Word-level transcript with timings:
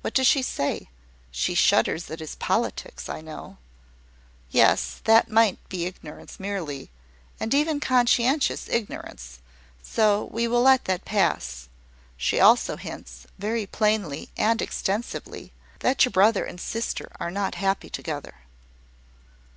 "What 0.00 0.14
does 0.14 0.26
she 0.26 0.42
say? 0.42 0.88
She 1.30 1.54
shudders 1.54 2.10
at 2.10 2.18
his 2.18 2.34
politics, 2.34 3.08
I 3.08 3.20
know." 3.20 3.56
"Yes; 4.50 5.00
that 5.04 5.30
might 5.30 5.58
be 5.68 5.84
ignorance 5.86 6.40
merely, 6.40 6.90
and 7.38 7.54
even 7.54 7.78
conscientious 7.78 8.68
ignorance: 8.68 9.38
so 9.80 10.24
we 10.32 10.48
will 10.48 10.62
let 10.62 10.86
that 10.86 11.04
pass. 11.04 11.68
She 12.16 12.40
also 12.40 12.76
hints, 12.76 13.28
very 13.38 13.64
plainly 13.64 14.30
and 14.36 14.60
extensively, 14.60 15.52
that 15.78 16.04
your 16.04 16.10
brother 16.10 16.44
and 16.44 16.60
sister 16.60 17.12
are 17.20 17.30
not 17.30 17.54
happy 17.54 17.90
together." 17.90 18.34